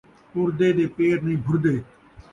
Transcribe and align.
ٹردے 0.31 0.69
دے 0.77 0.85
پیر 0.95 1.15
نئیں 1.25 1.41
بھردے 1.45 1.75